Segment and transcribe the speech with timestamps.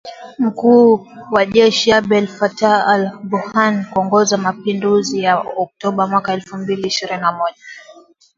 [0.39, 7.31] mkuu wa jeshi Abdel Fattah al-Burhan kuongoza mapinduzi ya Oktoba mwaka elfu mbili ishirini na
[7.31, 7.61] moja